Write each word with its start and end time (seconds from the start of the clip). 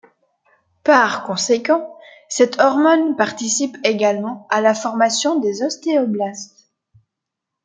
Par 0.83 1.25
conséquent, 1.25 1.95
cette 2.27 2.59
hormone 2.59 3.15
participe 3.15 3.77
également 3.83 4.47
à 4.49 4.59
la 4.59 4.73
formation 4.73 5.39
des 5.39 5.61
ostéoblastes. 5.61 6.71